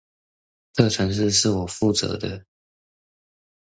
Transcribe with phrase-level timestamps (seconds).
[0.73, 2.43] 這程式是我負責的